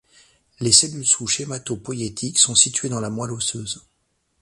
[0.59, 3.85] Les cellules souches hématopoïétiques sont situées dans la moelle osseuse.